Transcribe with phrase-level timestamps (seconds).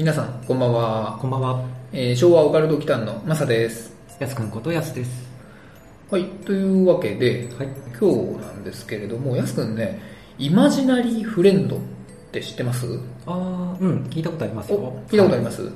[0.00, 1.18] 皆さん、こんばんは。
[1.20, 1.62] こんばんは。
[1.92, 3.94] えー昭和オカルト祈間のマサです。
[4.18, 5.28] やすくんことやすです。
[6.10, 7.68] はい、というわけで、はい。
[8.00, 10.00] 今日なんですけれども、やすくんね、
[10.38, 11.80] イマジナリーフレンドっ
[12.32, 12.86] て知ってます？
[13.26, 14.78] あー、うん、聞いたことありますよ。
[14.78, 15.64] お聞いたことあります？
[15.64, 15.72] はい。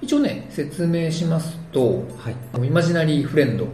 [0.00, 2.66] 一応ね、説明しますと、はい。
[2.66, 3.66] イマジナリーフレンド、う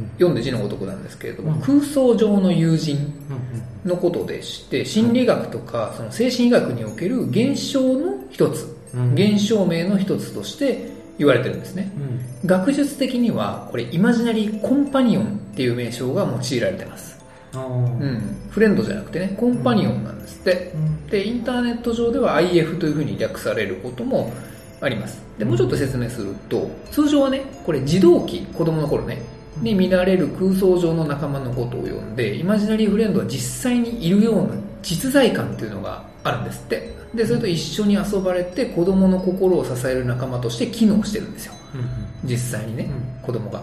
[0.00, 0.08] ん。
[0.14, 2.96] 読んで字のごとくなんですけれども、うん空想上の友人
[3.84, 3.88] うん。
[3.88, 8.75] のことでして、心理学とか、その精神医学における現象の一つ、うん。
[9.14, 11.90] 現象名の一つとして言われてるんですね。
[12.42, 12.46] うん。
[12.46, 17.16] 学術的にはこれイマジナリーコンパニオンっていう名称が用いられてます。
[17.54, 21.06] うん、フレンドじゃなくてねコンパニオンなんですってうん。
[21.06, 24.32] でインターネット上では IF というふうに略されることも
[24.80, 29.22] ありますでもうちょっと説明すると通常はねこれ児童期子供の頃ね
[29.60, 36.94] に見られる空想上の仲間のことを呼んでイマジナリーフレンドは実際にいるような実在感っていうのがあるんですって。
[37.14, 41.54] でそれと一緒に遊ばれて子供の心を支える仲間として機能してるんですよ。
[41.74, 42.28] うん。
[42.28, 43.22] 実際にね、うん。
[43.22, 43.62] 子供が。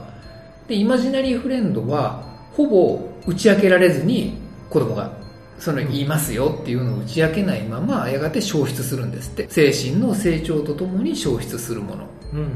[0.68, 4.38] でイマジナリーフレンドはほぼ打ち明けられずに
[4.70, 5.12] 子供が
[5.60, 9.48] その言いますよっていうのを打ち明けないままやがて消失するんですって。
[9.50, 12.08] 精神の成長とともに消失するもの。
[12.34, 12.40] うん。
[12.40, 12.50] うん。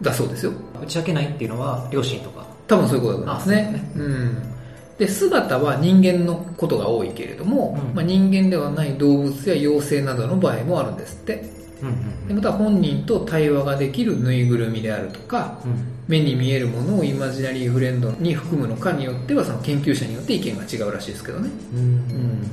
[0.00, 0.52] だそうですよ。
[0.82, 2.44] 打ち明けないっていうのは、両親とか。
[2.66, 3.92] 多分そういうことだと思いますね。
[3.96, 4.61] あうん
[5.02, 11.42] で姿は人間のことが多いけれども、うんまあ、人間ではない動物や妖精などの場合もあるんですって
[11.82, 12.28] うん。
[12.28, 15.92] でまた本人と対話ができるぬいぐるみであるとかうん。
[16.06, 21.78] 目に見えるものをイマジナリーフレンドに含むのかによってはその研究者によって意見が違うらしいですけどね、うん。
[21.80, 22.50] うん、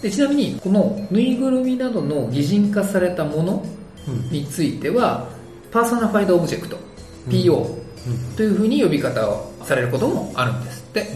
[0.00, 3.66] でちなみにこのぬいぐるみなどの擬人化されたもの
[4.06, 4.30] うん。
[4.30, 5.28] については
[5.72, 6.78] personified object
[7.28, 8.36] PO うん。
[8.36, 11.08] というふうに呼び方をされることもあるんですって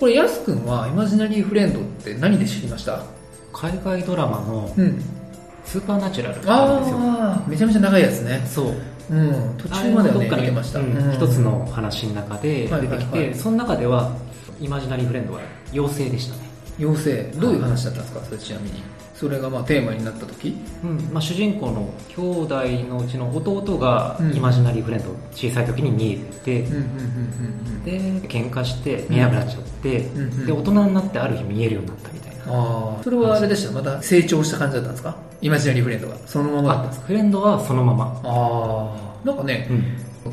[0.00, 3.04] これやすくんはイマジナリーフレンドって何で知りました？
[3.52, 4.98] 海外ドラマのうん。
[5.66, 6.96] スーパーナチュラルなんですよ。
[6.98, 8.42] ああめちゃめちゃ長いやつね。
[8.46, 8.74] そう。
[9.10, 9.58] うん。
[9.58, 11.12] 途中まではねどっかにました、うんうん。
[11.12, 13.06] 一つの話の中で出てきはいはいはい。
[13.06, 14.16] て、その中では、
[14.58, 15.40] イマジナリーフレンドは
[15.72, 16.49] 妖精でしたね。
[16.80, 17.22] 妖精。
[17.38, 18.24] どういう話だったんですか？
[18.24, 18.82] それちなみに。
[19.14, 20.56] それがまあテーマになった時。
[20.82, 20.96] うん。
[21.12, 22.54] まあ、主人公の兄弟
[22.88, 24.34] のうちの弟がうん。
[24.34, 26.62] イマジナリーフレンドを小さい時に見えて
[27.84, 30.46] で喧嘩して見えなくなっちゃって、うんうん。
[30.46, 32.44] で大人になってある日見えるようになったみたいな。
[32.46, 33.72] ああそれはあれでした？
[33.72, 35.16] また成長した感じだったんですか？
[35.42, 36.16] イマジナリーフレンドが。
[36.26, 37.06] そのままだったんですか？
[37.08, 39.84] フレンドはそのまま、ああなんかねうん。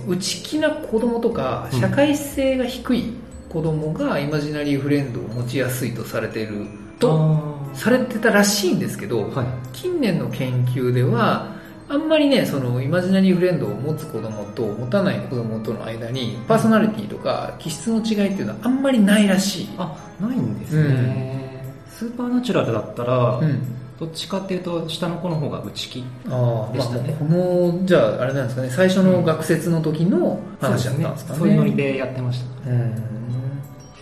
[0.08, 3.14] 内気な子供とかうん社会性が低い
[3.50, 6.68] 子供がイマジナリーフレンドを持ちやすいとされている
[7.00, 9.48] とあされてたらしいんですけど、ーはい。
[9.74, 11.56] 近年の研究では
[11.90, 19.70] あんまりねそのイマジナリーフレンドを持つ子供と持たない子供との間にパーソナリティとか気質の違いっていうのはあんまりないらしい。
[19.78, 28.70] あないんですね、スーパーナチュラルだったら、うんどっちかっていうと下の子の方が内気ああ、まあ、でしたねこのじゃああれなんですかね。
[28.70, 31.40] 最初の学説の時の話だったんですかね。
[31.40, 32.70] そういうノリでやってました。
[32.70, 33.18] うん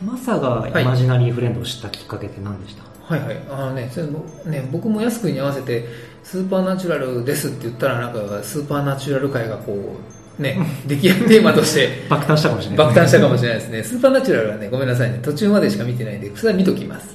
[0.01, 2.84] マサがイマジナリーフレンドを知ったきっかけって何でした、
[3.16, 3.38] はいはい。
[3.50, 5.85] あのねそれもね僕も安くんに合わせて
[6.23, 9.95] スーパーナチュラルですって言ったらなんかスーパーナチュラル界がこ
[10.38, 13.84] うね 出来上がテーマとして爆誕したかもしれない爆誕したかもしれないですね。
[13.84, 15.19] スーパーナチュラルはねごめんなさいね。
[15.23, 17.07] 途中までしか見てないんでそれは見ときます。
[17.07, 17.14] あはい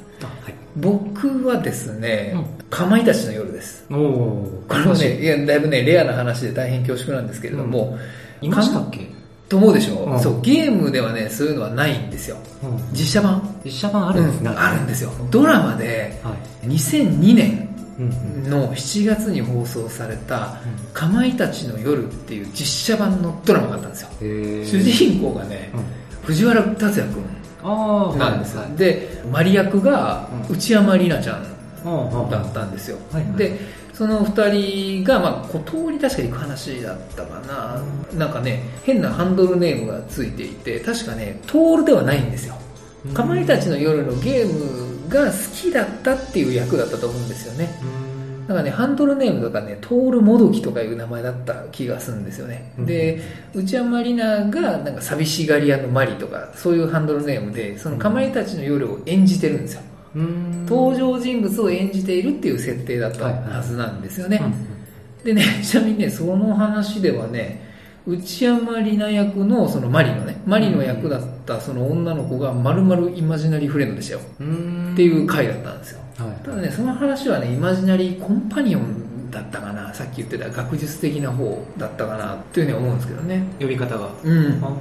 [0.77, 2.45] 僕はですね、うん。
[2.69, 3.85] かまいたちの夜です。
[3.89, 5.27] これはねい。
[5.27, 7.99] やだいぶねレアな話で大変恐縮なんですけれども、
[8.41, 9.09] いましたっけ、
[9.49, 10.21] と思うでしょ、うん。
[10.21, 12.37] そうゲームではねそういうのはないんですよ。
[12.63, 13.43] うん、実写版。
[13.65, 15.11] 実写版あるんですね、うんあるんですよ。
[15.31, 17.69] ドラマではい、2002年
[17.99, 18.51] うんうん。
[18.51, 20.57] の7月に放送された
[20.95, 24.09] 「かまいたちの夜」っていう実写版のドラマがあったんですよ。
[24.21, 25.81] 主人公がねうん。
[26.23, 28.57] 藤原竜也君なんです。
[28.77, 30.57] でマリ役がうん。
[30.57, 31.43] 内山里奈ちゃん
[31.85, 32.99] はいだったんですよ。
[33.37, 33.59] で
[33.93, 37.83] その2人が、まあ、小通り確か行く話だったかな、
[38.15, 42.55] なんかね変なハンドルネームがついていて確かねトールではないんですよ。
[43.07, 43.15] うん。
[43.15, 47.79] かまいたちの夜のゲームが好きだったっていう役だったと思うんですよね。
[47.83, 48.00] うん
[48.51, 52.73] なんかね、ハンドルネームとかね、トールもどきとかいう名前だった気がするんですよね。
[52.79, 53.23] うんで、
[53.55, 59.83] 内山里奈がなんか寂しがり屋のマリとか、そういうハンドルネームで、そのかまいたちの夜を演じてるんですよ。
[60.17, 64.43] うん登場人物を演じているっていう設定だったはずなんですよね。
[65.23, 67.71] でね、 ちなみにね、その話ではね、
[68.05, 74.21] 内山里奈役のそのマリのね、マリの役だったその女の子がまるまるイマジナリーフレンドでしたよ。
[74.41, 76.01] うんっていう回だったんですよ。
[76.25, 83.43] はいただね、その話はね、イマジナリーコンパニオンだったかな、さっき言ってた学術的な方だったかなっていうふうに思うんですけどね。
[83.61, 84.65] 呼び方がうん。
[84.65, 84.73] あ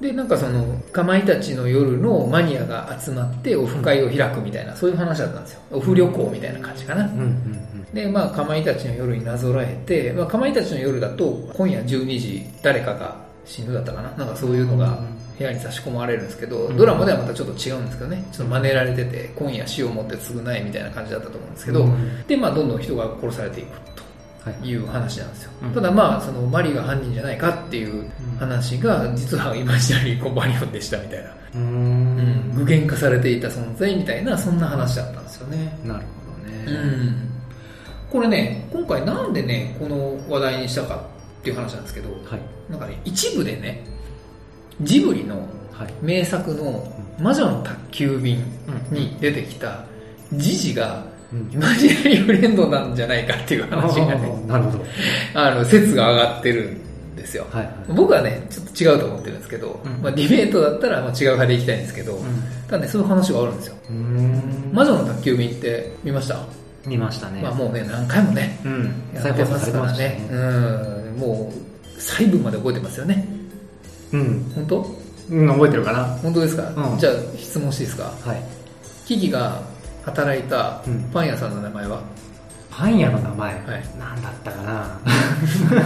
[0.00, 5.60] で、なんかその、かまいたちの夜のマニアが集まってオフ会を開くみたいな、そういう話だったんですよ。
[5.72, 7.04] オフ旅行みたいな感じかな。
[7.04, 14.10] うんうんで、まあ、かまいたちの夜になぞらえて、まあ、かまいたちの夜だと、今夜12時、誰かが死ぬだったかな？
[14.16, 14.98] なんかそういうのが
[15.38, 16.76] 部屋に差し込まれるんですけど、うん。
[16.76, 22.26] ドラマではまたちょっと違うんですけどね、ちょっと真似られてて、今夜死をもって償えみたいな感じだったと思うんですけど、うん。
[22.26, 23.72] で、まあ、どんどん人が殺されていく
[24.44, 25.50] はいという話なんですよ。
[25.62, 32.18] うんただまあ、そのマリが犯人じゃないかっていう話が、実はイマジナリーコンパニオンでしたみたいな、ううん。
[32.52, 35.78] ん具現化されていた存在みたいな、そんな話だったんですよね。
[35.84, 36.64] なるほどね。
[36.66, 37.30] うん。
[38.08, 41.04] これね、今回なんでね、この話題にしたか
[41.46, 42.40] っていう話なんですけど、はい。
[42.68, 43.84] なんかね、一部でね、
[44.82, 45.36] ジブリの
[45.72, 45.92] はい。
[46.02, 46.90] 名作の
[47.20, 48.42] 魔女の宅急便
[48.90, 49.84] に出てきた
[50.32, 51.50] ジジがうん。
[51.52, 54.84] イマジナリーフレンドなんじゃないかっていう話がね、なるほど。
[55.34, 57.46] あの、説が上がってるんですよ。
[57.52, 57.74] はいはい。
[57.94, 60.02] 僕はね、ちょっと違うと思ってるんですけど、うん。
[60.02, 62.18] まあディベートだったらまあ違う派でいきたいんですけど、う
[62.68, 63.74] ただね、そういう話があるんですよ。
[64.72, 66.40] 魔女の宅急便って見ました？
[66.86, 67.40] 見ましたね。
[67.42, 68.94] まあもうね、何回もね、うん。
[69.14, 70.26] やってますからね。
[70.30, 73.26] うん、もう、細部まで覚えてますよね。
[74.12, 74.52] うん。
[74.54, 74.96] 本当？
[75.30, 76.04] うん覚えてるかな。
[76.22, 76.98] 本当ですか、うん。
[76.98, 78.12] じゃあ質問していいですか？
[78.24, 78.42] はい。
[79.06, 79.60] キキが
[80.04, 81.02] 働いたうん。
[81.12, 82.00] パン屋さんの名前は、
[82.70, 83.54] パン屋の名前？
[83.54, 83.64] はい。
[83.98, 85.00] なんだったかな。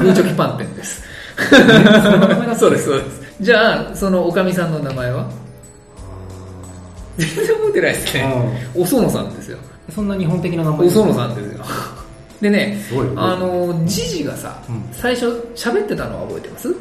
[0.03, 1.03] グーチョキパン店です。
[2.59, 3.21] そうです、そうです。
[3.41, 5.27] じゃあ、そのおかみさんの名前は？
[7.17, 8.71] 全然覚えてないですね。
[8.75, 9.57] おそのさんですよ。
[9.57, 11.65] うんそんな日本的な名前おそのさんですよ。
[12.41, 12.83] でね、
[13.17, 14.83] あの、ジジがさ、うん。
[14.93, 16.75] 最初喋ってたのは覚えてます？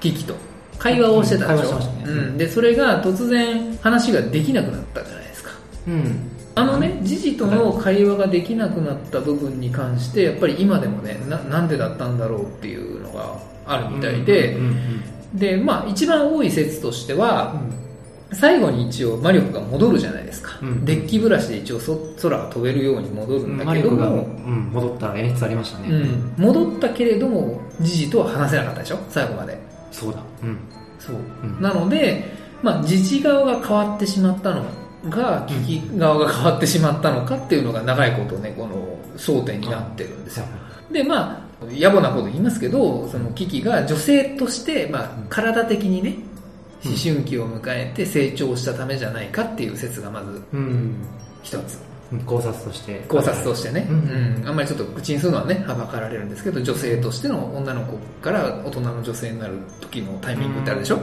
[0.00, 0.34] キキと。
[0.78, 2.12] 会話をしてたでしょ、会話してましたね。
[2.12, 2.38] うん。
[2.38, 5.50] で、それが突然話ができなくなったじゃないですか。
[5.88, 6.30] うん。
[6.54, 15.02] あのね、ジジとの会話ができなくなった部分に関して、やっぱり今でもね、ななんでだったんだろうっていうのがあるみたいで、うんうん
[15.34, 17.60] で、まあ一番多い説としては、
[18.32, 20.58] 最後に一応魔力が戻るじゃないですか。
[20.60, 20.84] うん。
[20.84, 28.98] デッキブラシで一応そ空が飛べるように戻るうんんだけどマリコが、うも、ん、戻った演出ありましたね、うん、戻ったけれども、ジジとは話せなかったでしょ？
[29.08, 29.58] 最後まで。
[29.92, 30.20] そうだ。
[30.42, 30.58] うん。
[30.98, 31.16] そう。
[31.44, 31.62] うん。
[31.62, 32.24] なので、
[32.62, 34.64] まあ、ジジ側が変わってしまったの
[35.08, 40.46] が、キキ側が変わってしまったのかっていうのが長いことね、この争点になってるんですよ。
[40.90, 46.16] で、まあ、野暮なこと言いますけど、そのキキが女性として、まあ、体的にね、
[46.88, 50.94] 思春期を迎えて成長したためじゃないかっていう説がまずうん。
[51.42, 51.78] 一つ。
[52.24, 53.00] 考察として。
[53.08, 54.44] 考察としてね、ううん。
[54.44, 61.00] んあんまりちょっと口にするのはね、はばかられるんですけど、女性としての女の子から大人の女性になる時のタイミングってあるでしょ、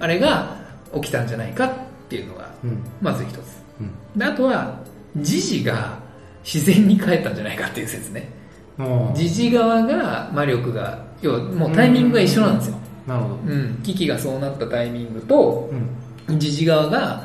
[0.00, 0.56] あれが
[0.94, 1.70] 起きたんじゃないかっ
[2.08, 2.82] ていうのが、うん。
[3.02, 3.36] まず一つ。
[3.80, 3.84] う
[4.16, 4.18] ん。
[4.18, 4.80] であとは、
[5.18, 5.98] ジジが
[6.42, 8.28] 自然に帰ったんじゃないかっていう説ね。
[8.76, 12.78] もうジジ側が魔力が、要はもうタイミングが一緒なんですよ。
[13.06, 13.80] なるほどうん。
[13.82, 17.22] キキがそうなったタイミングと、うんジジ側が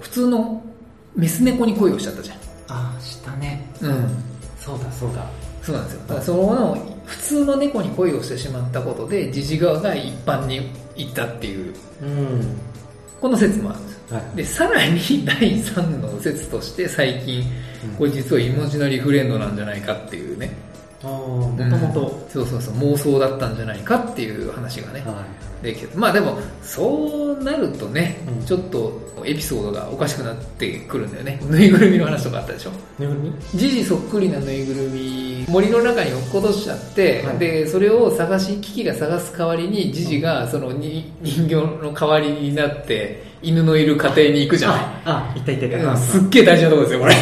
[0.00, 0.60] 普通の
[1.14, 2.36] メス猫に恋をしちゃったじゃん。
[2.68, 4.08] ああしたねうん。
[4.58, 5.24] そうだそうだ
[5.62, 6.00] そうなんですよ。
[6.00, 12.56] だからその普通の猫に恋をしてしまったことで、ジジ側が一般に行ったっていう、うん
[13.20, 14.16] この説もあるんですよ。
[14.16, 17.40] はいで、さらに第3の説として最近、
[17.84, 20.52] うんこれ実はイモジナリーフレンドなんじゃないかっていうね。
[21.02, 25.24] もともとそうそうそう、妄想だったんじゃないかっていう話がね、は
[25.62, 28.44] できてまあでも、そうなるとね、うん。
[28.44, 31.40] ちょっとエピソードがおかしくなってくるんだよね。
[31.48, 32.70] ぬいぐるみの話とかあったでしょ。
[32.70, 33.32] いぬいぐるみ？
[33.58, 37.38] ジジそっくりなぬいぐるみ森の中に落っことしちゃって、はい。
[37.38, 44.78] でそれを探しキキが探す代わりにジジがそのに人形の代わりになって犬のいる家庭に行くじゃない？
[45.06, 45.90] ああいたいたいた。
[45.92, 47.14] うんすっげえ大事なところですよこれ。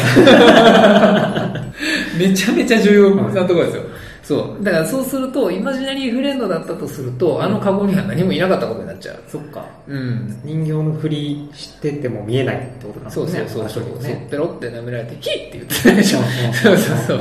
[2.29, 3.83] めちゃめちゃ重要なところですよ、
[4.23, 4.63] そう。
[4.63, 9.19] だからそうするとイマジナリーフレンドだったとすると、あのカゴには何もいなかったことになっちゃう。
[9.27, 9.63] そっか。
[9.87, 10.37] うん。
[10.43, 14.27] 人形の振りしてても見えないってことなんですねそうそうそうそうそう、ね。
[14.29, 16.19] ペロって舐められて、ヒッって言ってたでしょ。
[16.51, 17.19] そうそうそう。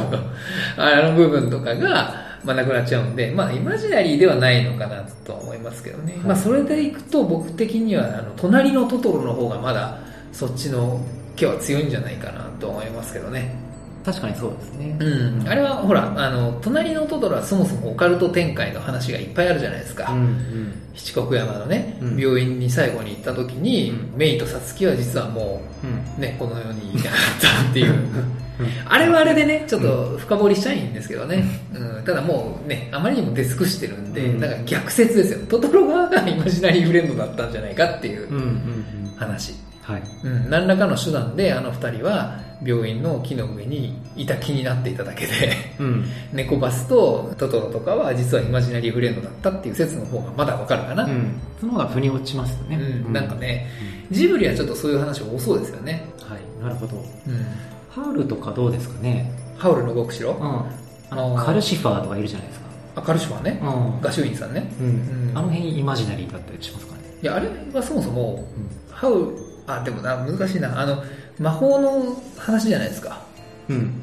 [0.76, 6.14] あの部分とかが、まあ、なくなっちゃうんで、まあ、イマジナリーではないのかなと思いますけどね。
[6.24, 9.98] まあ、それでいくと、僕的には、あの、隣のトトロの方がまだ、
[10.32, 10.98] そっちの
[11.36, 13.54] 毛は強いんじゃないかなと思いますけどね。
[14.04, 14.96] 確かにそうですね。
[15.00, 20.72] うん、あれはほらあの隣のトトロはそもそもオカルト展開の話がいっぱいあるじゃないですか、うんうん。
[20.94, 22.18] 七国山のね、うん。
[22.18, 24.16] 病院に最後に行った時に、うん。
[24.16, 25.60] メイとサツキは実はも
[26.16, 27.94] うねこの世にいなかったっていう。
[28.86, 34.40] あれはあれでねちょっと深掘りしたいんですけどね、うん、ただもうねあまりにも出尽くしてるんで、うん。
[34.40, 35.46] だから逆説ですよ。
[35.46, 38.28] トトロ側がイマジナリーフレンドだったんじゃないかっていう。
[39.18, 39.52] 話、
[39.82, 40.02] はい。
[40.22, 45.32] うん、何らかの手段であの二人は病院の木の上にいた気になっていただけで
[45.78, 46.04] うん。
[46.32, 51.40] 猫バスとトトロとかは実はイマジナリーフレンドだったっていう説の方がまだわかるかな、うん。
[51.60, 52.76] その方が腑に落ちますよね。
[52.76, 53.68] うんなんかね、
[54.10, 56.30] ジブリはちょっとそういう話多そうですよね、うん。
[56.30, 56.40] はい。
[56.62, 56.96] なるほど。
[56.96, 57.04] うん、
[57.90, 59.32] ハウルとかどうですかね？
[59.56, 60.62] ハウルの動く城うん。
[61.10, 62.68] あの、カルシファーとかいるじゃないですか。
[62.96, 64.00] あカルシファーねうん。
[64.00, 64.86] 画集院さんねうん
[65.30, 67.00] うんあの辺イマジナリーだったりしますかね？
[67.22, 68.44] いやあれはそもそも
[68.90, 69.32] うハウ
[69.66, 71.02] あでもな難しいなあの
[71.38, 73.22] 魔法の話じゃないですか。
[73.68, 73.72] ん。
[73.72, 74.02] うん。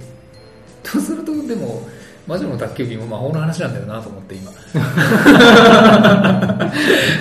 [0.84, 1.82] とするとでも
[2.27, 4.51] 魔女の宅急便も魔法の話なんだよなと思って今。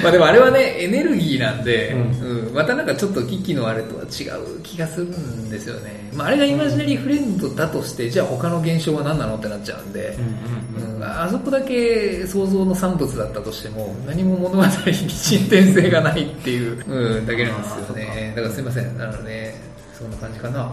[0.03, 2.55] まあでもあれはねエネルギーなんで、ううん。
[2.55, 18.33] またなんかちょっと危機のあれとは違う気がするんですよね、まあ、あれがイマジナリーフレンドだとしてじゃあ他の現象は何なのってなっちゃうんで、うんうんうんあそこだけ想像の産物だったとしても何も物語に進展性がないっていう、うん、だけなんですよね。
[18.35, 18.97] だからすいません。
[18.97, 19.55] なので
[19.99, 20.73] そんな感じかな。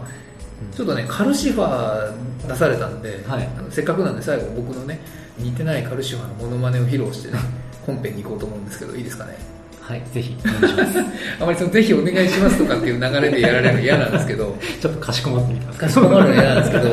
[0.76, 3.48] ちょっとねカルシファー出されたんで、はい。
[3.58, 5.00] あのせっかくなんで最後僕のね
[5.38, 7.38] 似てないカルシファーのモノマネを披露してね
[7.86, 9.36] 本編に行こうと思うんですけどいいですかね？
[9.80, 10.98] はい、ぜひお願いします。
[11.42, 14.56] あまりそのぜひお願いしますとかっていう流れでやられるの嫌なんですけど。
[14.80, 16.90] ちょっとかしこまってみてますかしこまるの嫌なんですけど。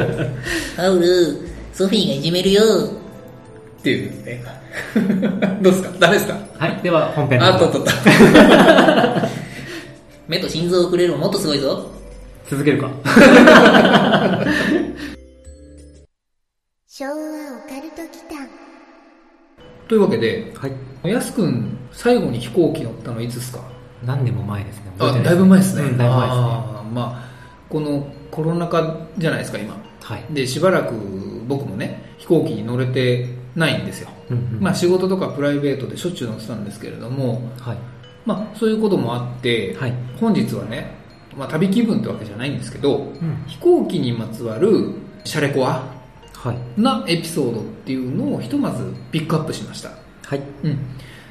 [0.83, 1.37] ハウル、
[1.73, 2.63] ソフィーがいじめるよ。
[2.63, 4.43] っていうね。
[5.61, 5.89] どうですか？
[5.99, 6.35] ダメですか？
[6.57, 7.91] はい、では本編のあっとっとっと
[10.27, 11.87] 目と心臓をくれるももっとすごいぞ。
[12.49, 12.89] 続けるか。
[16.87, 17.15] 昭和オ
[17.69, 18.47] カルト祈間
[19.87, 20.73] というわけではい。
[21.09, 23.61] やすくん最後に飛行機乗ったのいつですか？
[24.05, 24.91] 何年も前ですね。
[24.99, 26.43] あだいぶ前ですね、うんだいぶ前ですね。
[26.43, 27.29] あーまあ
[27.69, 30.25] このコロナ禍じゃないですか今はい。
[30.31, 30.93] でしばらく
[31.47, 37.77] 僕もね飛行機に乗れてないんですよ、うんうんまあ仕事とかプライベートでしょっちゅう乗ってたんですけれどもはい。
[38.25, 39.93] まあそういうこともあって、はい。
[40.19, 40.98] 本日はね、
[41.37, 43.43] まあ、旅気分ってわけじゃないんですけどうん。
[43.47, 44.91] 飛行機にまつわる
[45.23, 45.87] シャレコア
[46.33, 46.81] はい。
[46.81, 49.91] なエピソードっていうのをひとまずピックアップしました
[50.25, 50.41] はい。
[50.63, 50.77] うん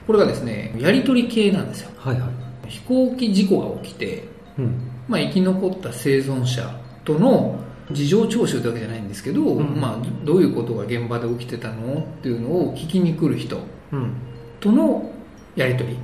[0.06, 2.68] これがですねやり取り系なんですよはいはい。
[2.70, 4.24] 飛行機事故が起きて
[4.58, 4.90] うん。
[5.08, 6.62] まあ、生き残った生存者
[7.04, 7.58] との
[7.90, 13.58] 事情聴取ってわけじゃないんですけど、うんまあ、どういうことが現場で起きてたのっていうのを聞きに来る人
[13.92, 14.12] うん。
[14.60, 15.10] との
[15.56, 15.98] やり取りっ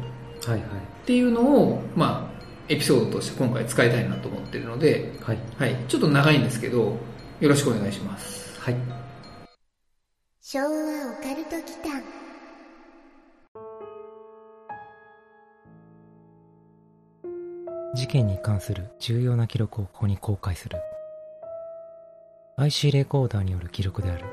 [0.50, 0.68] はいはい。
[1.06, 2.33] ていうのを、まあ、
[2.68, 5.38] エピソードとして今回使いたいなと思ってるので、はい。
[5.58, 6.98] はい、ちょっと長いんですけど
[7.40, 8.58] よろしくお願いします。
[8.60, 8.76] はい。
[10.40, 10.70] 昭和オ
[11.22, 12.02] カルト祈間。
[17.94, 20.78] 事件に関する重要な記録をここに公開する。
[22.56, 24.24] IC レコーダーによる記録である。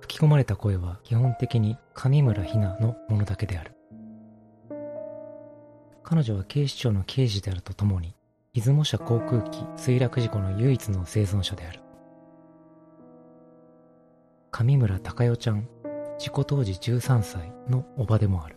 [0.00, 3.76] 吹き込まれた声は基本的に上村ひなのものだけである
[6.10, 8.16] 彼女は警視庁の刑事であるとともに
[8.52, 11.78] 出雲社航空機墜落事故の唯一の生存者である。
[14.50, 15.68] 上村隆代ちゃん
[16.18, 18.56] 事故当時13歳の叔母でもある。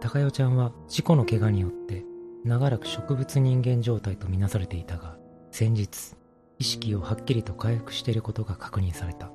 [0.00, 2.04] 高代ちゃんは事故の怪我によって
[2.44, 5.16] 長らく植物人間状態とみなされていたが
[5.50, 6.14] 先日
[6.60, 9.32] 意識をはっきりと回復していることが確認された。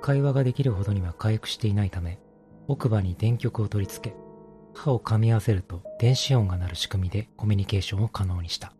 [0.00, 2.20] 会話ができるほどには回復していないため
[2.72, 4.16] 奥歯に電極を取り付け
[4.74, 8.72] 歯を噛み合わせると電子音が鳴る仕組みでコミュニケーションを可能にした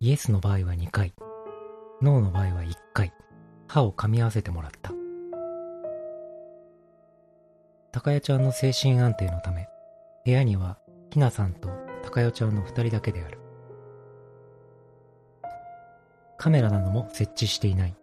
[0.00, 1.12] イエスの場合は2回
[2.00, 3.12] ノーの場合は1回
[3.66, 4.92] 歯を噛み合わせてもらった
[7.94, 9.68] 高代ちゃんの精神安定のため、
[10.24, 10.78] 部屋には
[11.10, 11.68] ひなさんと
[12.02, 13.38] 高代ちゃんの二人だけである。
[16.36, 17.94] カメラなども設置していない。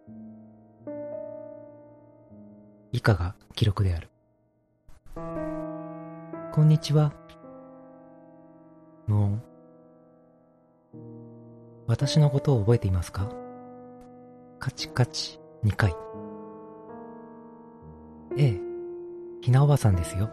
[2.94, 4.10] 以下が記録である。
[6.52, 7.14] こんにちは。
[9.08, 9.42] 無音。
[11.88, 13.30] 私のことを覚えていますか？
[14.60, 15.96] カチカチ2回。
[18.38, 18.60] ええ。
[19.42, 20.30] ひなおばさんですよ。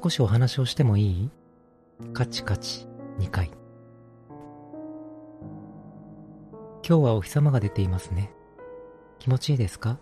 [0.00, 1.30] 少しお話をしてもいい？
[2.12, 2.86] カチカチ
[3.18, 3.50] 2回。
[6.88, 8.32] 今日はお日様が出ていますね。
[9.18, 9.98] 気持ちいいですか？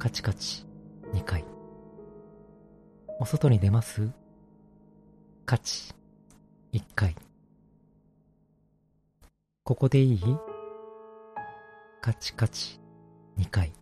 [0.00, 0.64] カチカチ
[1.12, 1.44] 2回。
[3.18, 4.10] お外に出ます？
[5.44, 5.92] カチ、
[6.72, 7.14] 一回。
[9.62, 10.20] ここでいい？
[12.00, 12.80] カチカチ、
[13.36, 13.74] 二回。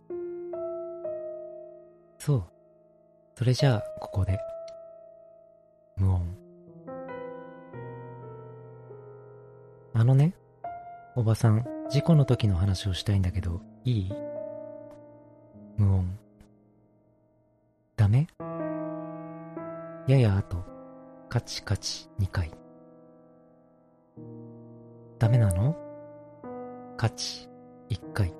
[2.17, 2.43] そう。
[3.35, 4.37] それじゃあ、ここで。
[5.95, 6.37] 無音。
[9.93, 10.35] あのね、
[11.15, 14.13] おばさん、事故の時の話をしたいんだけど、いい？
[15.79, 16.19] 無音。
[17.95, 18.27] ダメ？
[20.09, 20.57] ややあと、
[21.29, 22.51] カチカチ2回。
[25.19, 25.77] ダメなの？
[26.97, 27.47] カチ
[27.89, 28.33] 1回。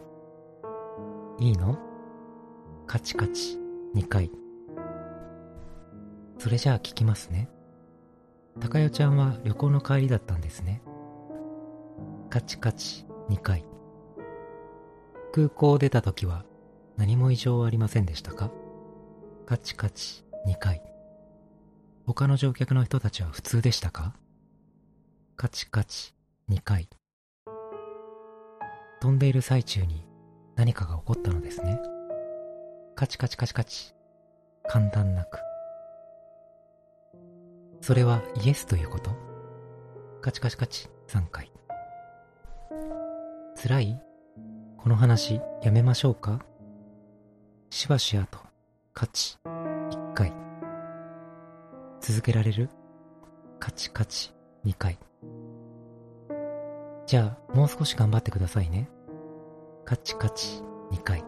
[1.39, 1.77] いいの？
[2.86, 3.58] カチカチ
[3.96, 4.29] 2回。
[6.39, 7.48] それじゃあ聞きますね。
[8.60, 10.81] 高代ちゃんは旅行の帰りだったんですね。
[12.29, 13.63] カチカチ2回。
[15.31, 16.43] 空港を出た時は
[17.00, 18.51] 何も異常はありませんでしたか？
[19.46, 20.84] カチカチ2回。
[22.06, 24.13] 他の乗客の人たちは普通でしたか？
[25.38, 26.13] カチカチ
[26.50, 26.89] 2回。
[29.00, 30.06] 飛んでいる最中に
[30.58, 31.79] 何かが起こったのですね。
[32.96, 33.94] カチカチカチカチ。
[34.68, 35.39] 簡単なく。
[37.79, 39.12] それはイエスということ？
[40.22, 41.50] カチカチカチ3回。
[43.56, 44.01] 辛い？
[44.77, 46.41] この話やめましょうか？
[47.71, 48.39] しばしあと、
[48.93, 50.33] カチ、1回。
[52.01, 52.67] 続けられる？
[53.59, 54.33] カチカチ、
[54.65, 54.97] 2回。
[57.05, 58.89] じゃあ、もう少し頑張ってくださいね。
[59.85, 61.23] カチカチ、2回。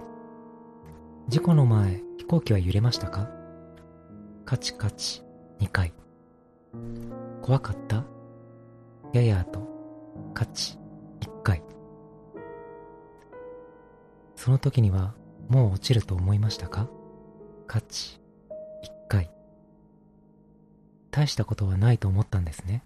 [1.28, 3.30] 事故の前、飛行機は揺れましたか？
[4.44, 5.22] カチカチ、
[5.60, 5.94] 2回。
[7.44, 8.04] 怖かった？
[9.14, 9.62] ややと、
[10.34, 10.80] カチ、
[11.20, 11.62] 1回。
[14.36, 15.14] その時には、
[15.52, 16.88] もう落ちると思いましたか？
[17.68, 18.22] カチ、
[18.86, 19.30] 1回。
[21.12, 22.86] 大したことはないと思ったんですね。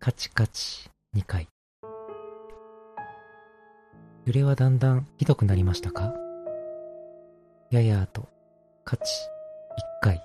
[0.00, 1.46] カチカチ、2回。
[4.26, 6.12] 揺れはだんだんひどくなりましたか？
[7.70, 8.28] ややと、
[8.84, 9.04] カチ、
[10.02, 10.24] 1回。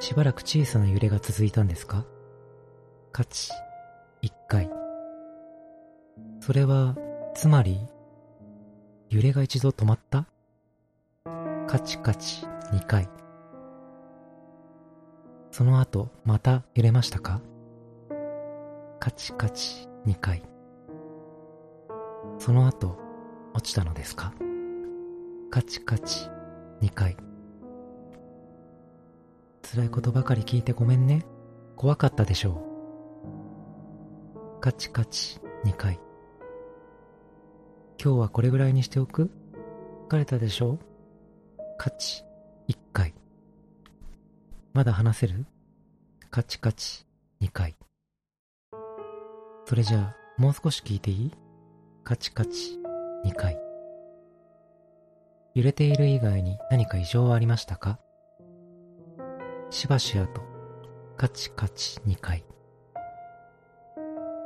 [0.00, 2.04] しばらく小さな揺れが続いたんですか？
[3.12, 3.52] カチ、
[4.22, 4.68] 1回。
[6.40, 6.96] それは、
[7.36, 7.78] つまり、
[9.14, 10.26] 揺れが一度止まった？
[11.68, 13.08] カチカチ2回。
[15.52, 17.40] その後、また揺れましたか？
[18.98, 20.42] カチカチ2回。
[22.40, 22.98] その後、
[23.54, 24.34] 落ちたのですか？
[25.48, 26.28] カチカチ
[26.82, 27.16] 2回。
[29.62, 31.24] 辛いことばかり聞いてごめんね。
[31.76, 32.64] 怖かったでしょ
[34.58, 34.60] う。
[34.60, 36.00] カチカチ2回。
[38.02, 39.30] 今日はこれぐらいにしておく？
[40.08, 40.78] 疲れたでしょ？
[41.78, 42.22] カチ。
[42.68, 43.14] 1回。
[44.72, 45.46] まだ話せる？
[46.30, 47.06] カチカチ。
[47.40, 47.76] 2回。
[49.66, 51.30] それじゃあ、もう少し聞いていい？
[52.04, 52.78] カチカチ。
[53.24, 53.58] 2回。
[55.54, 57.98] 揺れている以外に何か異常はありましたか？
[59.70, 60.42] しばしあと、
[61.16, 61.98] カチカチ。
[62.00, 62.44] 2回。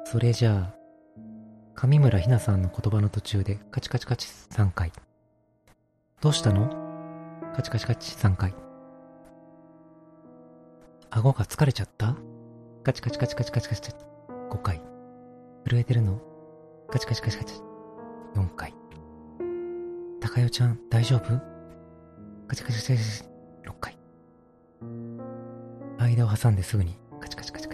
[0.04, 0.77] それじゃあ、
[1.80, 4.90] 上村ひなさんの言葉の途中でカチカチカチ3回。
[6.20, 6.68] どうしたの？
[7.54, 8.52] カチカチカチ3回。
[11.10, 12.16] 顎が疲れちゃった？
[12.82, 13.92] カチカチカチカチカチカチ
[14.50, 14.82] 5回。
[15.68, 16.20] 震えてるの？
[16.90, 17.54] カチカチカチカチ
[18.34, 18.74] 4回。
[20.20, 21.40] 高代ちゃん大丈夫？
[22.48, 23.24] カチカチカチカチ
[23.64, 23.96] 6回。
[26.00, 27.67] 間を挟んですぐにカチカチカチ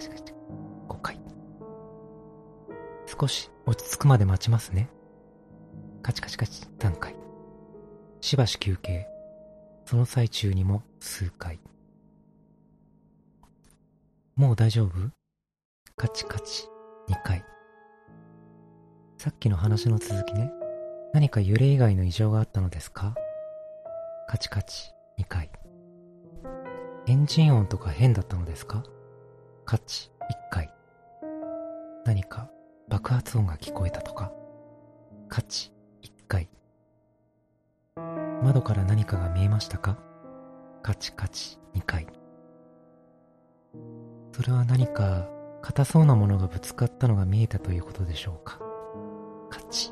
[3.07, 4.89] 少し落ち着くまで待ちますね。
[6.03, 7.15] カチカチカチ3回。
[8.21, 9.07] しばし休憩。
[9.87, 11.61] その最中にも数回。
[14.35, 14.91] もう大丈夫？
[15.97, 16.69] カチカチ
[17.09, 17.45] 2回。
[19.19, 20.51] さっきの話の続きね。
[21.13, 23.15] 何か揺れ以外の異常があったのですか？
[24.27, 25.51] カチカチ2回。
[27.07, 28.83] エンジン音とか変だったのですか？
[29.65, 30.11] カチ
[30.51, 30.71] 1回。
[32.05, 32.51] 何か
[32.89, 34.33] 爆発音が聞こえたとか
[35.29, 36.49] カチ1回。
[38.43, 39.99] 窓から何かが見えましたか？
[40.83, 42.07] カチカチ2回。
[44.33, 45.29] それは何か
[45.63, 48.61] 硬そうなものがぶつかったのが見えたということでしょうか？
[49.49, 49.91] カチ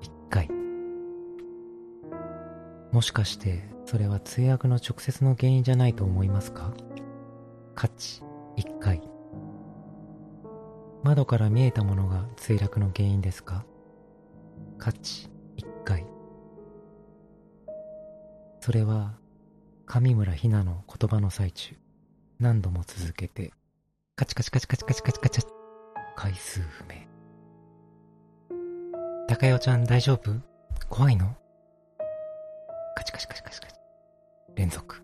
[0.00, 0.48] 1回。
[2.92, 6.72] もしかしてそれは墜落の直接の原因じゃないと思いますか？
[7.74, 8.22] カチ
[8.56, 9.02] 1回。
[11.02, 13.64] 窓から見えたものが墜落の原因ですか？
[14.78, 16.06] カチ1回。
[18.60, 19.14] それは
[19.84, 21.76] 上村ひなの言葉の最中
[22.38, 23.52] 何度も続けて、
[24.14, 25.42] カチカチカチカチカチカチカチ。
[26.14, 26.94] 回数不明。
[29.26, 30.40] 高代ちゃん大丈夫？
[30.88, 31.34] 怖いの？
[32.94, 33.74] カチカチカチカチカチ。
[34.54, 35.02] 連続。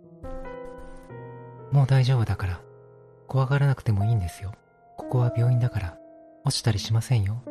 [1.72, 2.60] もう大丈夫だから、
[3.26, 4.52] 怖がらなくてもいいんですよ。
[5.08, 5.98] ここは病院だから、
[6.44, 7.42] 落ちたりしませんよ。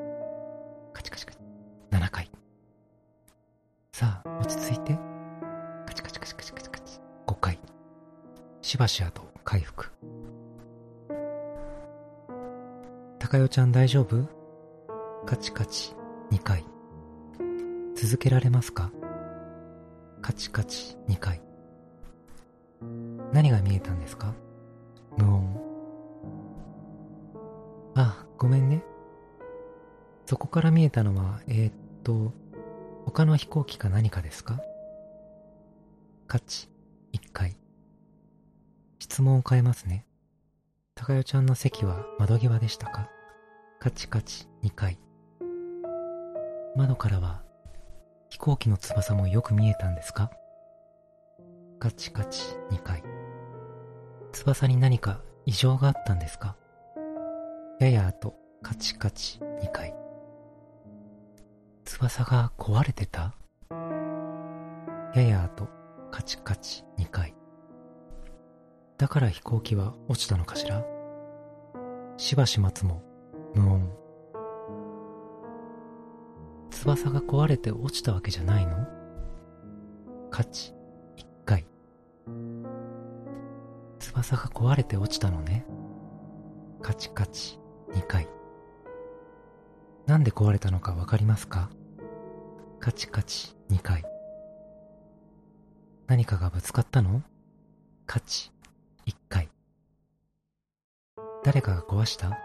[0.93, 1.39] カチカチカチ。
[1.89, 2.29] 7回。
[3.91, 4.95] さあ、落ち着いて。
[5.87, 6.99] カチカチカチカチカチカチ。
[7.25, 7.59] 5回。
[8.61, 9.91] しばしあと回復。
[13.17, 14.23] 高代ちゃん大丈夫？
[15.25, 15.95] カチカチ
[16.29, 16.63] 2回。
[17.95, 18.91] 続けられますか？
[20.21, 21.41] カチカチ2回。
[23.33, 24.31] 何が見えたんですか？
[25.17, 25.56] 無音。
[28.37, 28.83] ごめんね。
[30.25, 31.73] そこから見えたのは、えー、っ
[32.03, 32.33] と、
[33.05, 34.59] 他の飛行機か何かですか？
[36.27, 36.69] カチ、
[37.13, 37.57] 1回。
[38.99, 40.05] 質問を変えますね。
[40.95, 43.09] 高代ちゃんの席は窓際でしたか？
[43.79, 44.99] カチカチ2回。
[46.75, 47.41] 窓からは
[48.29, 50.29] 飛行機の翼もよく見えたんですか？
[51.79, 53.03] カチカチ2回。
[54.33, 56.55] 翼に何か異常があったんですか？
[57.79, 59.93] やや後、カチカチ2回。
[61.85, 63.35] 翼が壊れてた？
[65.13, 65.67] やや後、
[66.09, 67.35] カチカチ2回。
[68.97, 70.83] だから飛行機は落ちたのかしら？
[72.17, 73.03] しばし待つも
[73.53, 73.91] 無音。
[76.71, 78.87] 翼が壊れて落ちたわけじゃないの？
[80.31, 80.73] カチ、
[81.15, 81.67] 一回。
[83.99, 85.63] 翼が壊れて落ちたのね。
[86.79, 87.59] カチカチ、
[87.97, 88.27] 二回。
[90.05, 91.71] なんで壊れたのかわかりますか？
[92.79, 94.05] カチカチ、二回。
[96.05, 97.23] 何かがぶつかったの？
[98.05, 98.51] カチ、
[99.07, 99.49] 一回。
[101.43, 102.37] 誰かが壊した？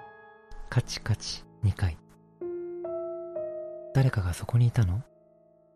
[0.70, 1.98] カチカチ2回。
[3.94, 5.02] 誰かがそこにいたの？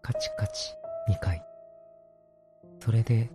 [0.01, 0.73] カチカチ
[1.11, 1.45] 2回。
[2.81, 3.29] それで、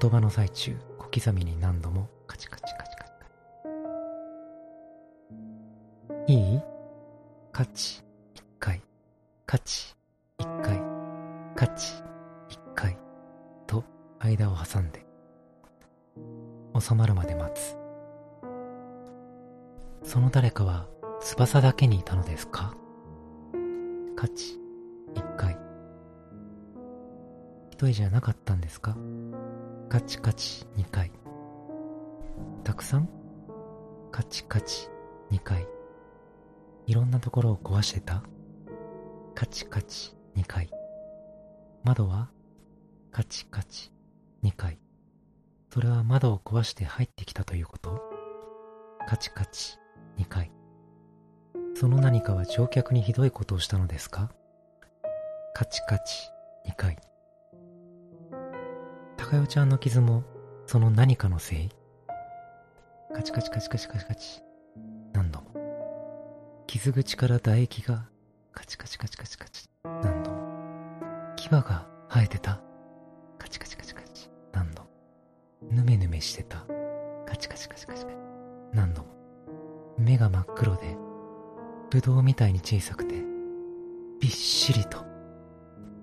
[0.00, 2.74] 言葉の最中、小刻みに何度もカチカチ
[6.30, 6.60] いい？
[7.50, 8.04] カチ
[8.36, 8.80] 1回。
[9.46, 9.96] カチ
[10.38, 10.80] 1回。
[11.56, 11.92] カチ
[12.50, 12.96] 1回。
[13.66, 13.82] と、
[14.20, 15.04] 間を挟んで、
[16.78, 17.76] 収まるまで待つ。
[20.04, 20.86] その誰かは
[21.20, 22.76] 翼だけにいたのですか？
[24.14, 24.56] カチ、
[25.16, 25.58] 一回。
[27.70, 28.96] 一人じゃなかったんですか？
[29.88, 31.10] カチカチ、二回。
[32.62, 33.08] たくさん？
[34.12, 34.88] カチカチ、
[35.28, 35.66] 二回。
[36.90, 38.24] いろんなところを壊してた？
[39.36, 40.68] カチカチ、二回。
[41.84, 42.30] 窓は？
[43.12, 43.92] カチカチ、
[44.42, 44.80] 二回。
[45.72, 48.02] それは窓を壊して入ってきたということ？
[49.06, 49.78] カチカチ、
[50.18, 50.50] 2回。
[51.76, 54.32] その何かは乗客にひどいことをしたのですか？
[55.54, 56.26] カチカチ
[56.66, 56.98] 2回。
[59.16, 60.24] 高代ちゃんの傷も
[60.66, 61.68] その何かのせい？
[63.14, 64.42] カチカチカチカチカチカチ。
[66.72, 68.04] 傷口から唾液が
[68.52, 69.68] カチカチカチカチカチ。
[69.82, 70.30] 何度？
[70.30, 71.34] も。
[71.34, 72.60] 牙が生えてた？
[73.40, 74.30] カチカチカチカチ。
[74.52, 74.84] 何度？
[74.84, 74.88] も。
[75.68, 76.64] ぬめぬめしてた？
[77.26, 78.16] カチカチカチカチカチ。
[78.72, 79.02] 何度？
[79.02, 79.08] も。
[79.98, 80.96] 目が真っ黒で、
[81.90, 83.16] ぶどうみたいに小さくて、
[84.20, 85.04] びっしりと、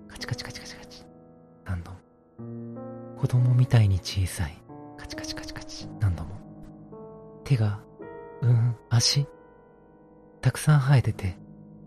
[0.06, 1.02] カチカチカチカチカチ、
[1.64, 1.92] 何度？
[1.92, 3.16] も。
[3.16, 4.62] 子供みたいに小さい、
[4.98, 6.36] カチカチカチカチ、何度も。
[7.44, 7.80] 手が、
[8.42, 9.26] うん、足、
[10.40, 11.36] たくさん生えてて、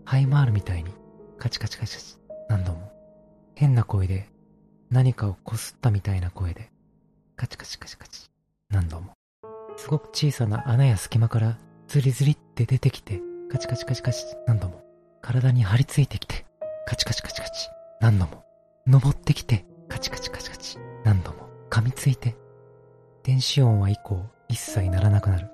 [0.04, 0.92] 這い回るみたいに、
[1.38, 2.92] カチカチカチカチ、何度も。
[3.54, 4.28] 変な声で、
[4.90, 6.70] 何かをこすったみたいな声で、
[7.36, 8.30] カチカチカチカチ、
[8.70, 9.12] 何度も。
[9.76, 14.82] すごく小さな穴や隙間からズリズリって出てきて、カチカチカチカチ何度も。
[15.20, 16.46] 体に張り付いてきて、
[16.86, 17.68] カチカチカチカチ
[18.00, 18.44] 何度も。
[18.86, 21.48] 登ってきて、カチカチカチカチ何度も。
[21.70, 22.36] 噛みついて。
[23.22, 25.48] 電子音は以降一切鳴らなくなる。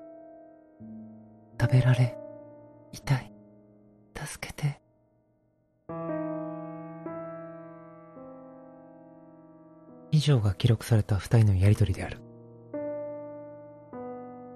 [1.59, 2.17] 食べられ、
[2.91, 3.33] 痛い、
[4.15, 4.81] 助けて。
[10.11, 12.19] 以上が記録された二人のやりとりである。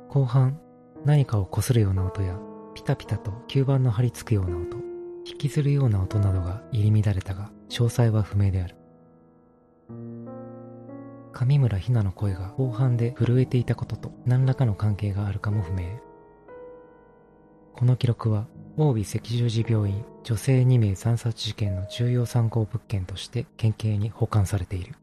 [0.10, 0.60] 後半、
[1.06, 2.38] 何かを擦るような音や、
[2.74, 4.78] ピタピタと吸盤の張り付くような音、
[5.26, 8.76] 引きずるような音などが入り乱れたが、詳細は不明である。
[11.34, 15.84] 上村ひなの声が後半で震えていたことと何らかの関係があるかも不明。
[17.76, 18.46] この記録は、
[18.78, 24.94] 大尾赤十字病院女性2名惨殺事件の重要参考物件として県警に保管されている。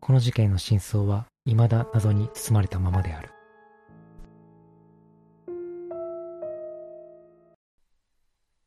[0.00, 3.28] この事件の真相は未だ謎に包まれたままである。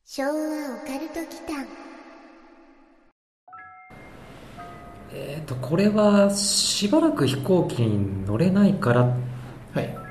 [0.06, 1.68] 昭和オカルト祈間
[5.12, 9.13] えっ、と、これは、しばらく飛行機に乗れないからっ
[9.74, 10.05] はい。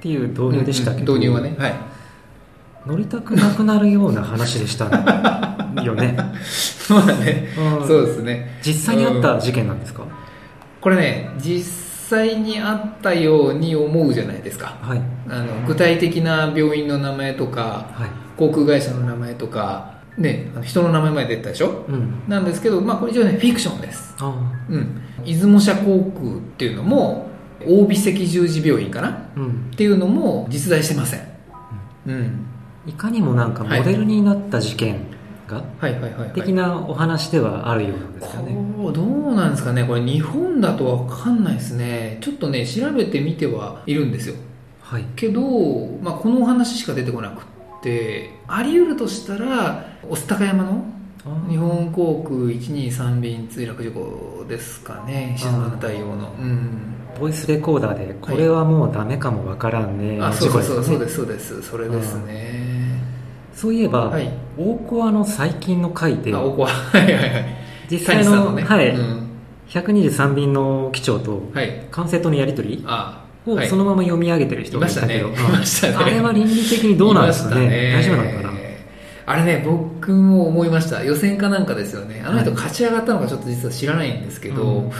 [0.00, 1.54] ていう導入でしたけど、導入はね。
[1.58, 1.74] はい。
[2.86, 4.90] 乗りたくなくなるような話でしたよ
[5.94, 6.16] ね。
[6.88, 7.48] まあね、
[7.80, 8.58] うんそうですね。
[8.62, 10.02] 実際にあった事件なんですか、
[10.80, 14.76] これね、実際にあったように思うじゃないですか。
[14.80, 15.02] はい。
[15.28, 18.10] あの具体的な病院の名前とか、はい。
[18.38, 21.84] 航空会社の名前とか、ね、人の名前まで出てたでしょ？
[21.88, 22.14] うん。
[22.26, 24.14] なんですけど、まあこれ一応ね、フィクションです。
[24.18, 24.34] あ
[24.70, 25.02] うん。
[25.24, 27.29] 出雲社航空っていうのも、
[27.66, 29.08] 大尾赤十字病院かな？
[29.08, 29.20] あ。
[29.36, 29.76] うんっ。
[29.76, 31.20] ていうのも実在してません。
[32.06, 32.46] うん。
[32.86, 35.06] いかにもなんかモデルになった事件
[35.46, 35.62] が。
[36.34, 38.56] 的なお話ではあるようなんですよね。
[38.92, 39.84] どうなんですかね？
[39.84, 44.36] これ日本だとわかんないですねちょっとね調べてみてはいるんですよ
[44.80, 45.04] はい。
[45.16, 45.40] けど、
[46.02, 47.44] まあ、このお話しか出てこなくっ
[47.82, 50.84] てあり得るとしたら御巣鷹山の
[51.48, 60.18] 日本航空123便墜落事故ですかね静かな太陽のうんボイスレコーダーで、これはもうダメかもわからんね。
[60.20, 63.02] あそうそうそうそうすですそうですそれですね。
[63.54, 64.32] そういえば、はい。
[64.56, 67.56] 大コアの最近の回であ、おこははいはいはい。
[67.90, 68.62] 実際のね。
[68.62, 68.88] はい。
[68.88, 69.26] うん。
[69.68, 71.86] 123便の機長とはい。
[71.90, 72.86] 管制とのやり取り
[73.46, 77.92] をそのまま読み上げてる人がいたけど、あれは倫理的にどうなんですかね。
[77.92, 78.50] 大丈夫なのかな？
[79.26, 81.04] あれね僕も思いました。
[81.04, 82.22] 予選かなんかですよね。
[82.26, 82.58] あの人はい。
[82.58, 84.92] 勝ち上がったのかちょっと実は知らないんですけど、うん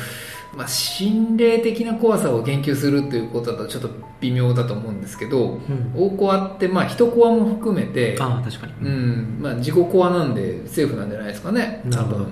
[0.57, 5.93] まあ、心霊的な怖さを言及するということだとちょっと微妙だと思うんですけどうん。
[5.95, 9.39] 大コアってまあ人コアも含めてああ確かに、うん。
[9.41, 11.83] まあ、自己コアなんでセーフなんじゃないですかね。
[11.91, 12.27] 多分。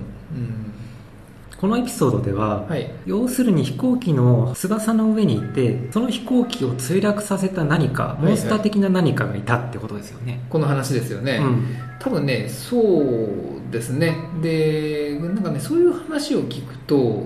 [1.59, 2.89] このエピソードでは、うん、はい。
[3.05, 8.25] 要するに飛行機の翼の上にいてその飛行機を墜落させた何かい。
[8.25, 11.75] モンスター的な何かがいたってことですよね、この話ですよね、うん。
[11.99, 14.15] 多分ねそうですね。
[14.41, 17.25] でなんかねそういう話を聞くと、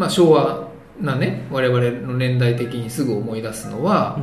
[0.00, 4.16] まあ、昭和なね我々の年代的にすぐ思い出すのは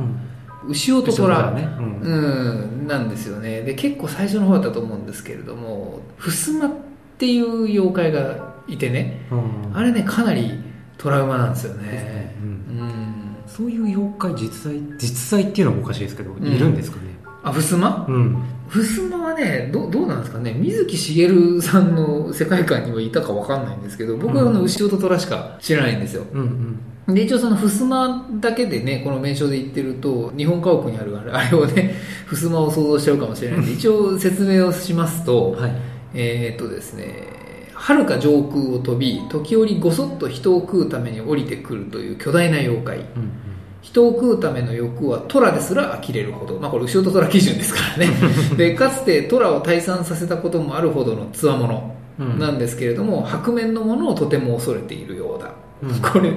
[0.64, 0.70] う、ん。
[0.70, 2.00] 牛尾と虎、ね、うん。
[2.00, 3.62] うん、なんですよね。
[3.62, 6.70] で結構最初の方だったと思うんですけれども襖っ
[7.16, 9.76] ていう妖怪がいてねうん。
[9.76, 10.58] あれねかなり
[10.98, 11.92] トラウマなんですよね。
[11.92, 12.36] ね。
[12.42, 12.48] うん。
[12.48, 13.36] うん。
[13.46, 16.44] そういう妖怪実在実在っていうのもおかしいですけど、ん。
[16.44, 17.02] いるんですかね。
[17.44, 20.54] あ襖うん襖はねどどうなんですかね。
[20.54, 26.24] 水木しげるさんの世界観にはいたかわかんないんですけど僕はあの牛尾と虎しか知らないんですよ。
[26.32, 27.14] うんうん。
[27.14, 31.94] で一応その襖だけでねこの名称で言ってると日本家屋にあるあれあれをね
[32.26, 35.72] 襖を想像しちゃうかもしれないんで一応説明をしますと、はい。
[36.14, 37.28] えーっとですね
[37.74, 42.98] 遥か上空を飛び時折ごそっと人を食うために降りてくるという巨大な妖怪。
[42.98, 43.47] うん
[43.80, 48.10] 人を食うための欲は虎ですら呆れるほど、まあ、これ牛尾と虎基準ですからね。
[48.56, 52.38] でかつて虎を退散させたこともあるほどのつわものうん。
[52.38, 56.00] なんですけれども、白面のものをとても恐れているようだ、うん。
[56.00, 56.36] これ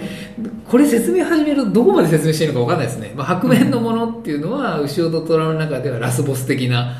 [0.69, 6.95] これ説明始めるとどこまで説明していいのか分かんないですね、まあ、白面のものっていうのは牛尾と虎の中ではラスボス的な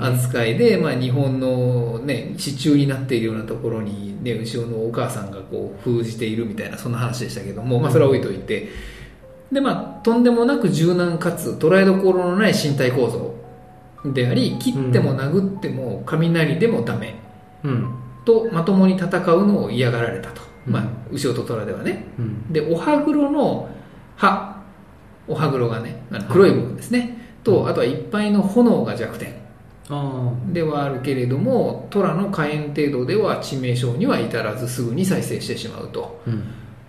[0.00, 8.68] 扱いで、まあ、日本の、ね、支柱になっているようなところに、ね、後ろのお母さんがこう封じているみたいなそんな話でしたけども、まあ、それは置いといて、
[9.54, 13.32] でまあ、とんでもなく柔軟かつ捉えどころのない身体構造
[14.12, 17.14] であり切っても殴っても雷でもダメ
[17.62, 17.94] うん。
[18.24, 20.72] とまともに戦うのを嫌がられたと、うん。
[20.72, 22.04] まあ、牛尾と虎ではね。
[22.18, 22.52] うん。
[22.52, 23.70] でお歯黒の
[24.16, 24.60] 歯。
[25.28, 29.36] お歯黒がねあの黒い部分ですね、とあとはいっぱいの炎が弱点
[29.88, 36.20] あではあるけれども虎の火炎程度では致命傷には至らずすぐに再生してしまうと。
[36.26, 36.42] あうん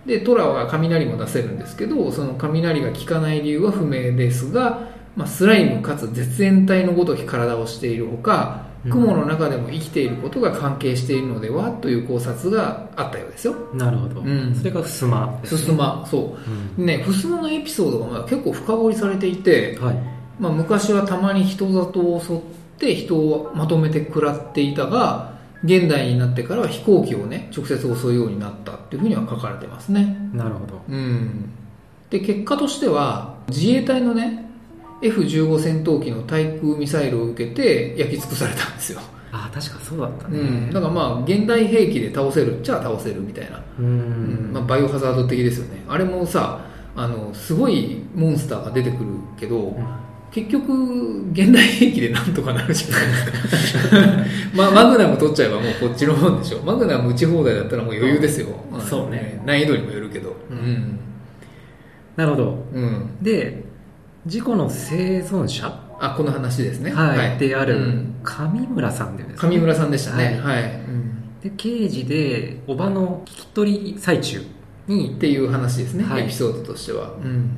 [0.06, 8.92] で虎は雷も出せるんですけどその雷が効かない理由は不明ですが、まあ、スライムかつ絶縁体のごとき体をしているほかうん。
[8.92, 13.54] 雲の中でも生きていることが関係しているのではという考察があったようですよ。
[13.74, 14.54] なるほど、うん。
[14.54, 16.06] それが襖ですふすま。
[16.08, 16.36] そ
[16.78, 16.80] う。
[16.80, 16.84] ん。
[16.84, 19.96] うねふすまのエピソードがまあ結構深掘りされていて、はい。
[20.38, 22.40] まあ、昔はたまに人里を襲っ
[22.78, 30.16] て人をまとめて食らっていたが現代になってからは飛行機をね直接襲うようになったっていうふうには書かれてますね。
[30.32, 30.82] なるほど。
[30.88, 31.50] うん。
[32.10, 34.44] で結果としては自衛隊のね
[35.02, 40.38] F15 戦闘機の対空ミサイルを受けて焼き尽くされたんですよ、ああ確かそうだったね。
[40.38, 43.58] うん、だからまあ現代兵器で倒せるっちゃ倒せるみたいな。
[43.78, 44.50] ううん。
[44.50, 44.52] ん。
[44.52, 45.82] まあ、バイオハザード的ですよね。
[45.88, 46.64] あれもさ
[46.94, 49.76] あのすごいモンスターが出てくるけど、ん
[50.30, 53.96] 結局現代兵器でなんとかなるじゃないですか、
[54.54, 56.58] まあ、マグナム取っちゃえばもうこっちのもんでしょ。
[56.62, 58.48] マグナム撃ち放題だったらもう余裕ですよ、
[58.86, 59.42] そうね。
[59.46, 60.36] 難易度にもよるけど。
[60.50, 60.98] うん。
[62.16, 62.66] なるほど。
[62.74, 63.10] うん。
[63.22, 63.64] で
[64.26, 66.90] 事故の生存者、あ、この話ですね。
[66.90, 67.38] はい。
[67.38, 68.14] であるうん。
[68.22, 69.48] 上村さんでですね。
[69.50, 70.40] 上村さんでしたね。
[70.42, 70.62] ははい。
[70.64, 71.40] うん。
[71.42, 74.42] で刑事でおばの聞き取り最中
[74.88, 76.24] にっていう話ですね、はい。
[76.24, 77.14] エピソードとしては。
[77.24, 77.50] うん。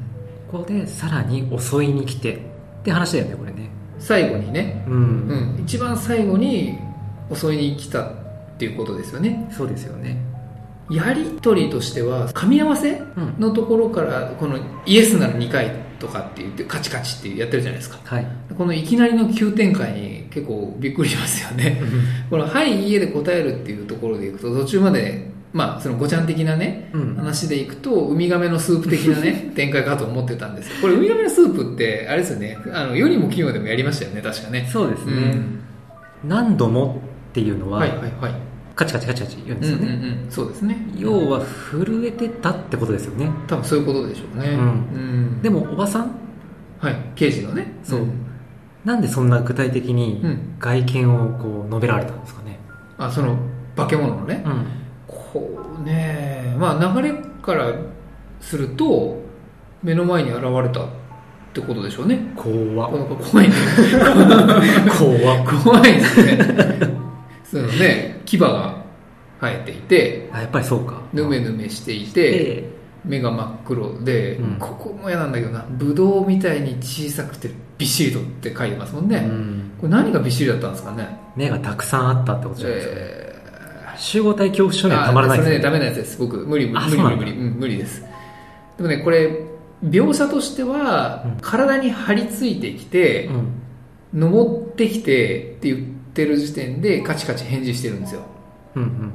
[0.51, 2.48] ここでさらに襲いに来て
[2.89, 5.63] って話だよねこれね最後にね、うん、うん。
[5.63, 6.79] 一番最後に
[7.35, 8.13] 襲いに来たっ
[8.59, 9.49] ていうことですよね。
[9.51, 10.17] そうですよね
[10.91, 17.99] やりとりとしては、噛み合わせうんのところから、このイエスなら2回とかって言って、カチカチってやってるじゃないですか。
[18.05, 21.81] はいこのいきなりの急展開に結構びっくりしますよね。
[22.31, 27.17] この「はい家で答える」っていうところでいくと途中までまあそのごちゃん的なねうん。
[27.17, 32.59] 話でいくとウミガメのスープ的なね 展開かと思ってたんですこれウミガメのスープってあれですよね。
[32.73, 34.69] あの世にも奇妙でもやりましたよね確かね。
[34.71, 35.61] そうですね、うん。
[36.29, 38.33] 何度もっていうのは、はいはいはい。
[38.75, 40.77] カチカチカチカチ言うんうんうんですよね、うんそうですね。
[40.97, 43.31] 要は震えてたってことですよね。
[43.47, 44.51] 多分そういうことでしょうね。
[44.51, 44.61] うん。
[44.61, 44.63] う
[45.39, 45.43] ん。
[45.43, 46.11] でもおばさん？
[46.79, 46.97] はい。
[47.17, 47.73] 刑事のね。
[47.83, 48.11] そうん。
[48.85, 50.39] なんでそんな具体的にうん。
[50.61, 52.59] 外見をこう述べられたんですかね？
[52.99, 53.37] あその
[53.77, 54.43] 化け物のね。
[54.47, 54.65] うん
[55.89, 56.55] ね。
[56.59, 57.73] まあ流れから
[58.41, 59.21] すると
[59.83, 60.89] 目の前に現れたっ
[61.55, 62.33] てことでしょうね。
[62.37, 63.55] 怖怖いね。
[64.99, 66.39] 怖怖いですね。
[67.45, 68.21] そのね。
[68.25, 68.85] 牙が
[69.41, 70.31] 生えていて。
[70.33, 71.01] あやっぱりそうか。
[71.13, 74.57] ぬめぬめしていてで目が真っ黒で、うん。
[74.59, 75.65] ここも嫌なんだけどな。
[75.71, 79.71] ブドウみたいに小さくてびっしりとって書いてますもんね、うん。
[79.81, 81.19] これ何がびっしりだったんですかね。
[81.37, 82.95] 目がたくさんあったってことじゃないですか。
[82.95, 83.28] ね、え
[83.99, 86.19] 集合体恐怖症にはあたまらないですそれねダメなやつです。
[86.19, 88.03] 僕無理無理無理無理無理、うん、無理です。
[88.77, 89.49] でもねこれ
[89.85, 91.39] 描写としては、うん。
[91.41, 94.21] 体に張り付いてきて、うん。
[94.21, 95.79] 登ってきてって言っ
[96.15, 98.23] てる時点でカチカチ返事してるんですよ。
[98.75, 99.15] うんうん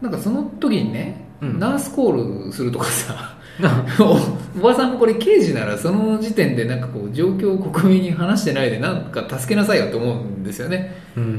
[0.00, 1.60] なんかその時にね、うん。
[1.60, 4.12] ナースコールするとかさうんお
[4.58, 10.96] おばさんもこれ刑事ならその時点でなんかこう状況を国民に話してないでなんか助けなさいよと思うんですよね。
[11.16, 11.32] ううんん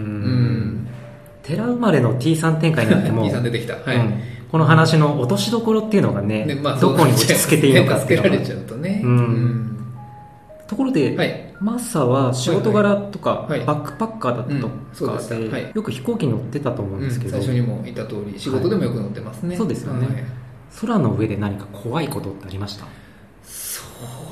[1.44, 3.76] 寺生まれの T さん展開になっても T さん出てきた。
[3.76, 4.22] はい、うん。
[4.52, 8.30] この話の落としどころっていうのがねでまあ、どこに落ち着けていいのかっていうのが。
[8.30, 9.02] 助けられちゃうとね。
[9.04, 9.94] うん。
[10.68, 11.54] ところで、はい。
[11.60, 14.88] マッサは仕事柄とか、はいバックパッカーだったとうん。
[14.94, 15.72] そうかで,、はい。
[15.74, 20.08] よく飛行機に乗ってたと思うんですけど、最初にも言った通り仕事でもよく乗ってますね、そうですよね。
[20.08, 20.24] はい。
[20.82, 22.86] 空の上で何か怖いことってありました？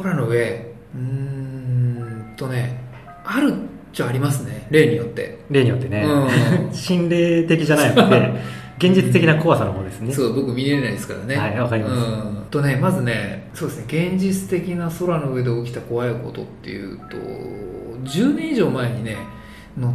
[0.02, 0.72] 空の上。
[0.94, 2.84] うーんとね
[3.24, 3.54] ある
[3.92, 4.68] っちゃありますね。
[4.72, 6.74] 例によって、例によってね、うん。
[6.74, 8.34] 心霊的じゃなくて
[8.88, 10.12] 現実的な怖さの方ですね。
[10.14, 11.36] そう僕見れないですからね。
[11.36, 11.94] はいわかります。
[11.94, 12.44] うん。
[12.50, 14.12] とねまずねそうですね。
[14.12, 17.18] 現実的な空の上で起きた怖いことっていうと
[18.06, 19.18] 10年以上前にね
[19.78, 19.92] 乗っ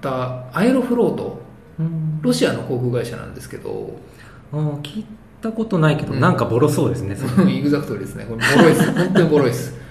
[0.00, 1.40] たアエロフロート
[1.78, 2.18] うん。
[2.20, 3.96] ロシアの航空会社なんですけど
[4.52, 5.06] うん聞い
[5.40, 7.50] たことないけど、うんなんかボロそうですねそれ。
[7.50, 8.26] イグザクトリーですね。
[8.28, 8.92] これボロいです。
[8.92, 9.82] 本当にボロいです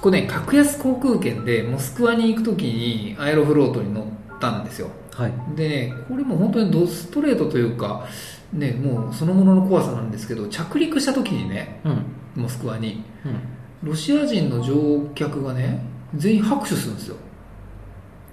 [0.00, 4.88] これね格安航空券でモスクワに行く時にアエロフロートに乗ったんですよ。
[5.14, 5.32] はい。
[5.56, 8.06] でねこれも本当にドストレートというか
[8.52, 12.04] ねもうそのものの怖さなんですけど着陸した時にねうん。
[12.42, 13.88] モスクワにうん。
[13.88, 15.82] ロシア人の乗客がね
[16.14, 17.16] 全員拍手するんですよ。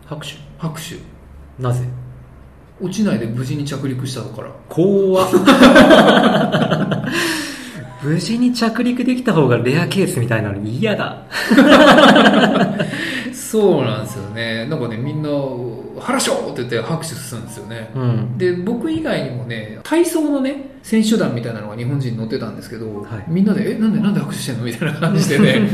[0.05, 0.33] 拍手？
[0.57, 0.95] 拍手。
[1.61, 1.85] なぜ？
[2.79, 4.51] 落ちないで無事に着陸したから。
[4.69, 5.29] 怖っ
[8.07, 11.23] 無事に着陸できた方がレアケースみたいなのに嫌だ。
[13.33, 14.65] そうなんですよね。
[14.65, 15.29] なんかねみんな
[15.99, 17.89] 「腹しょ!」って言って拍手するんですよね。
[17.95, 18.37] うん。
[18.37, 23.23] で僕以外にもね体操のね選手団みたいなのが日本人乗ってたんですけど、はい。
[23.27, 25.69] みんなで「えなんでなんで拍手してんの?」みたいな感じでね。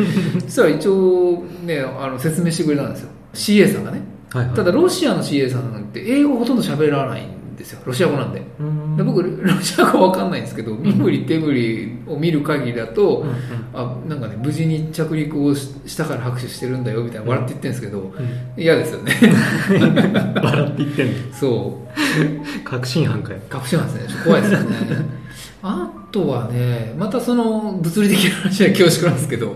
[0.46, 3.10] そしたら一応ねあの説明してくれたんですよ。
[3.34, 4.02] CA さんがね。
[4.34, 4.56] はいはい。
[4.56, 7.82] ただロシアの CA さんなんて英語ほとんど喋らないんですよ。
[7.86, 8.42] ロシア語なんで。
[8.60, 8.98] うん。
[8.98, 13.30] で僕ロシア語わかんないんですけど身振り手振りを見る限りだと、うん。
[13.30, 13.36] うん。
[13.74, 18.62] あなんかね無事に着陸をししたから拍手してるんだよみたいな笑って言ってるんですけど、うん。
[18.62, 19.14] 嫌ですよね。
[20.44, 21.14] 笑って言ってんの。
[21.34, 22.64] そう。
[22.64, 23.40] 確信犯かよ。
[23.50, 24.24] 確信なんですね。
[24.24, 25.24] 怖いですよね。
[25.62, 29.56] あとはねまたその物理的な話は恐縮なんですけど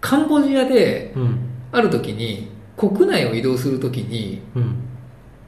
[0.00, 1.38] カンボジアでうん。
[1.70, 4.74] ある時に国内を移動する時にうん。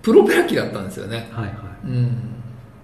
[0.03, 1.29] プロペラ機だったんですよね。
[1.31, 2.17] はいはいうん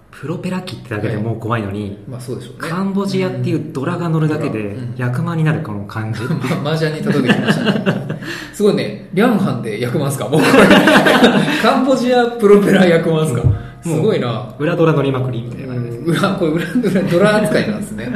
[0.09, 6.21] プロペラ機ってだけでもう怖いのに、まあそうでしょうねカンボジアっていうドラが乗るだけでうん役満になるこの感じ、
[6.63, 8.19] まあ、麻雀に例えてきましたね。
[8.51, 10.27] すごいね、リャンハンで役満っすか？
[10.27, 10.41] もう。
[11.61, 13.43] カンボジアプロペラ役満っすか？
[13.83, 14.55] すごいな。
[14.57, 16.65] 裏ドラ乗りまくりみたいな感じです、裏、これ裏、
[17.01, 18.11] 裏、ドラ扱いなんですね。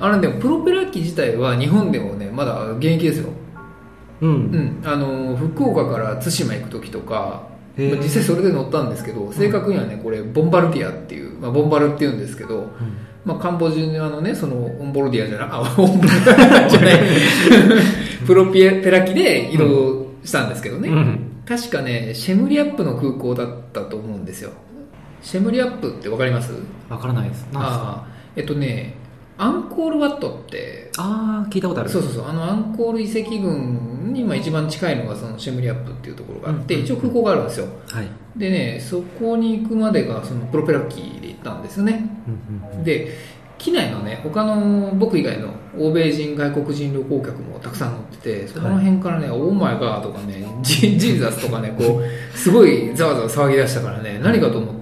[0.00, 3.28] あのね、プロペラ機自体は日本でもね、まだ現役ですよ。
[4.22, 4.82] うんうん。
[4.84, 7.42] あの、福岡から対馬行く時とか、
[7.90, 12.70] まあ実際それで乗ったんですけど、正確にはね、これ、ボンバルティアっていう、まあ、ボンバルって言うんですけど、
[13.24, 17.00] まあ、カンボジアのね、その、オンボロディアじゃな、あ、 オンボロディアじゃない、
[18.26, 20.88] プロペラ機で移動したんですけどね。
[20.88, 21.18] うん。
[21.46, 24.50] 確かね、シェムリアップの空港だったと思うんですよ。
[25.22, 26.52] シェムリアップってわかります？
[26.88, 27.46] わからないです。
[27.54, 28.94] ああ、えっとね、
[29.42, 31.90] アンコールワットって、あー、聞いたことある。
[31.90, 37.66] そうそうそう、あのアンコール遺跡群にまあ一番近いのがそのシェムリアップっていうところがあって、うん一応空港があるんですよ。
[37.88, 38.08] はい。
[38.36, 42.08] でね、そこに行くまでがそのプロペラ機で行ったんですよね。
[42.28, 43.08] うんうんうんで、
[43.58, 54.81] 機内のね、他の僕以外の欧米人、外国人旅行客もたくさん乗ってて、そこら辺からね、オーマイガーとかね、ジジーザスとかね、こう、すごいざわざわ騒ぎ出したからね、何かと思ったん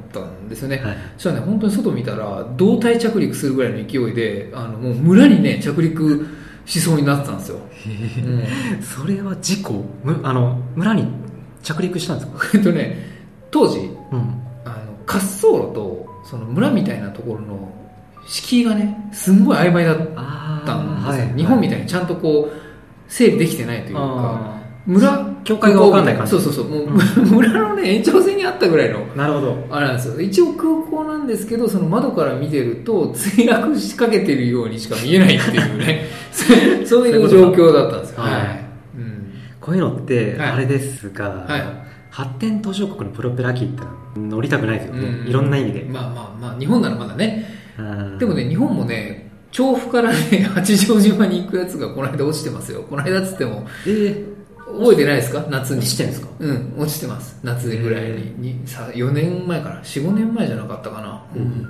[0.51, 0.77] ですよね。
[0.79, 0.97] はい。
[1.17, 6.27] そしたらね、本当に外見たら、胴体着陸するぐらいの勢いで、あの、もう村にね、着陸
[6.67, 7.59] しそうになってたんですよ。
[7.87, 7.89] う
[8.79, 9.85] んそれは事故？
[10.05, 11.07] むあの、村に
[11.63, 12.45] 着陸したんですか？
[12.55, 12.97] えっとね、
[13.51, 13.81] 当時、う
[14.17, 14.19] ん。
[14.65, 14.77] あの、
[15.07, 17.73] 滑走路と、その村みたいなところの
[18.27, 21.27] 敷居がね、すんごい曖昧だっあたんですよ。
[21.27, 21.37] はい。
[21.37, 22.57] 日本みたいにちゃんとこう、
[23.09, 26.91] 整備できてないというか、あ村、境界がわかんない感じそうそうそう、もう、
[27.35, 29.67] 村のね、延長線にあったぐらいの、ーなるほど。
[29.71, 30.21] あれなんですよ。
[30.21, 36.07] 一応空港なんですけど、その窓から見てると、墜落しかけてるようにしか見えないっていうね、
[36.85, 38.23] そういう状況だったんですよ。
[38.23, 38.65] はいはい。
[38.97, 39.25] うん。
[39.61, 43.83] こういうのって、はいあれですが、はい発展途上国のプロペラ機って
[44.17, 45.09] 乗りたくないですよね。
[45.23, 45.87] うんいろんな意味で。
[45.89, 47.47] まあまあまあ、日本ならまだね。
[47.79, 52.83] うんでもね、日本もね、調布からね、八丈島に行くやつがこの間落ちてますよ。
[52.83, 54.40] この間っつっても、えー、
[54.79, 55.45] 覚えてないですか？
[55.51, 55.79] 夏に。
[55.81, 56.29] 落ちてんですか？
[56.39, 57.39] うん、落ちてます。
[57.43, 58.35] 夏ぐらいに。
[58.39, 61.23] にさ4年前かな？4、5年前じゃなかったかな？
[61.35, 61.63] うん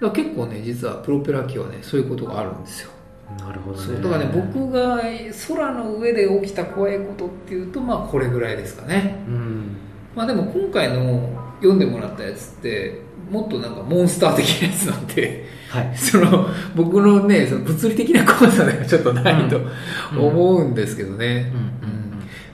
[0.00, 2.90] だから結構ね、実はプロペラ機はね、そういうことがあるんですよ。
[3.38, 4.02] なるほどね。
[4.02, 5.00] だからね、僕が
[5.48, 9.22] 空の上で起きた怖いことっていうと、まあこれぐらいですかね。
[9.26, 9.76] うん。
[10.14, 15.92] まあでも今回の読んでもらったやつって、もっとなんかモンスター的なやつなんで、はい。
[15.96, 21.52] その僕のね、その物理的な怖さではちょっとないとうん思うんですけどね。
[21.54, 22.03] うんうん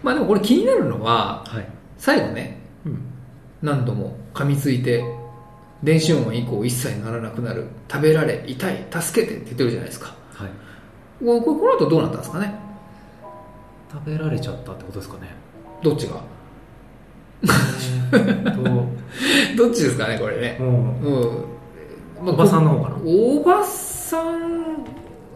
[0.03, 1.69] まあでもこれ気になるのは、はい。
[1.99, 3.03] 最後ね、うん。
[3.63, 5.05] 何度も噛みついて、
[5.83, 10.15] 電子音以降一切ならなくなる、食べられ、痛い、助けてって言ってるじゃないですか。
[10.35, 10.49] はい。
[11.19, 12.55] これこの後どうなったんですかね？
[13.93, 15.29] 食べられちゃったってことですかね。
[15.83, 16.23] どっちが？
[19.57, 20.59] どっちですかねこれね。
[20.61, 21.45] う、うん。
[22.23, 22.97] まあおばさんの方かな。
[23.05, 24.85] おばさん、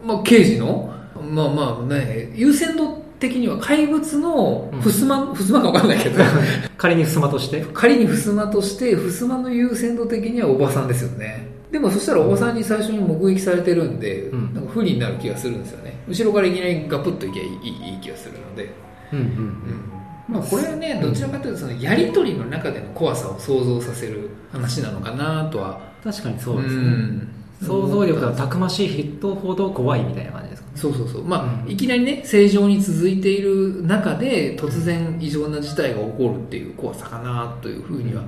[0.03, 0.91] まあ、刑事の？
[1.21, 6.23] まあまあね、優先度的には怪物のふすま、ふすまかわかんないけど、
[6.77, 7.65] 仮に襖として。
[7.73, 11.47] 仮にふすまとして、ふすまの優先度的にはおばさんですよね。
[11.71, 15.97] でもそしたらおばさんに最初に目撃されてるんで、うんなんか不利になる気がするんですよね。
[16.07, 18.69] 後ろからいきなりガプッといけばいいいい気がするので。
[19.11, 19.95] うんうんうん
[20.27, 25.79] まあ、これはね、どちらかというとそのやり取りの中での怖さを想像させる話なのかなとは。
[26.03, 26.81] 確かにそうですね。
[26.81, 27.27] ん
[27.61, 30.54] 想像力がたくましい人ほど怖いみたいな感じ。
[30.75, 31.23] そうそうそう。
[31.23, 38.23] まあ、うんいきなりね、正常に続いている中で、突然異常な事態が起こるっていう怖さかなというふうには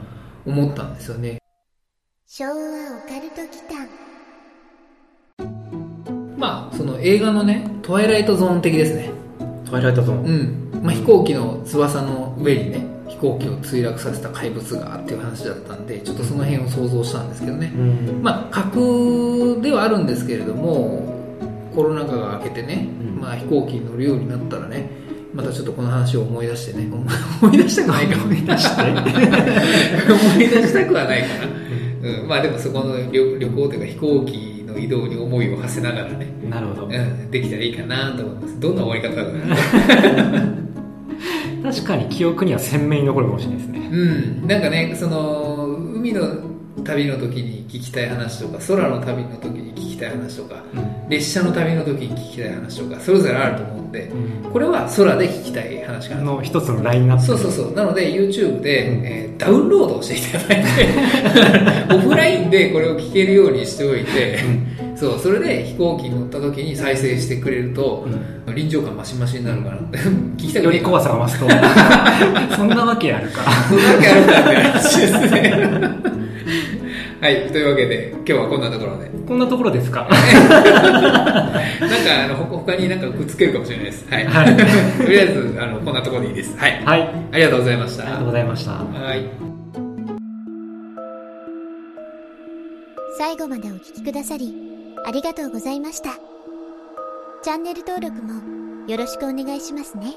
[0.45, 1.39] 思ったんですよね。
[2.25, 2.55] 昭和オ
[3.07, 3.87] カルト祈間
[6.37, 9.11] まあ、その映画のね、トワイライトゾーン的ですね。
[9.65, 10.25] トワイライトゾーン。
[10.25, 10.81] うん。
[10.83, 17.71] まあ、飛行機の翼の上にね、飛行機を墜落させた怪物がっていう話だったんで、ちょっとその辺を想像したんですけどね。
[17.75, 21.16] うんまあ、架空ではあるんですけれども、
[21.77, 24.89] コロナ禍が明けてね、うんまあ、飛行機に乗るようになったらね、
[25.31, 28.23] またちょっとこの話を思い出してね、 思い出したくないかも。
[28.23, 28.81] 思い出して
[30.11, 32.19] 思い出したくはないかな。
[32.23, 36.87] うん、まあでもそこの旅旅行というか飛行機の移動に思いを馳せながらね、なるほど。
[36.87, 38.59] うん、できたらいいかなと思います。
[38.59, 39.55] どんな終わり方だろうな。
[41.71, 43.87] 確かに記憶には鮮明に残るかもしれないですね。
[43.91, 43.95] う
[44.45, 46.46] ん、なんかね、その、海の
[46.83, 50.63] 旅の時に聞きたい話とか、空の旅の時に聞きたい話とか、
[51.09, 54.11] 列車の旅の時に聞きたい話とか、それぞれあると思うんで、
[54.51, 56.27] これは空で聞きたい話かなと。
[56.27, 57.25] の一つのラインナップ。
[57.25, 57.73] そうそうそう。
[57.73, 64.39] なので、YouTube で、うんえーダウンロードをしていただいて、 オフラインでこれを聞けるようにしておいて、
[64.95, 68.07] そう、それで飛行機に乗った時に再生してくれると、
[68.55, 69.99] 臨場感増し増しになるかなって。
[70.37, 71.47] 聞きたくより怖さが増すと。
[72.57, 73.43] そんなわけあるか。
[73.69, 76.17] そんなわけあるかって話ですね。
[77.21, 79.09] はい、というわけで、今日はこんなところで。
[79.27, 80.07] こんなところですか？
[80.07, 80.17] なんか、
[82.25, 84.05] あの、ほ他になんかくっつけるかもしれないです。
[84.09, 84.25] はい。
[84.25, 84.55] はい
[85.03, 86.55] とりあえず、あの、こんなところでいいです。
[86.57, 86.81] はい。
[86.85, 87.09] はい。
[87.33, 88.03] ありがとうございました。
[88.03, 88.71] ありがとうございました。
[88.71, 88.77] は
[89.15, 89.25] い。
[93.17, 94.53] 最後までお聞きくださり、
[95.05, 96.11] ありがとうございました。
[97.43, 98.33] チャンネル登録も
[98.87, 100.13] よろしくお願いしますね。